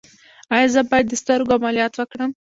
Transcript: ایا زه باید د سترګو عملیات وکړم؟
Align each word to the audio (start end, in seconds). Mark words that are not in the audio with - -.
ایا 0.53 0.67
زه 0.73 0.81
باید 0.89 1.05
د 1.09 1.13
سترګو 1.21 1.55
عملیات 1.59 1.93
وکړم؟ 1.95 2.31